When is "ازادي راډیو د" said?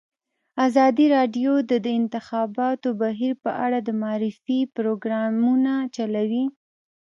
0.67-1.73